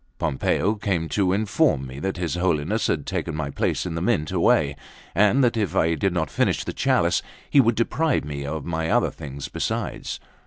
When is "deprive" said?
7.75-8.25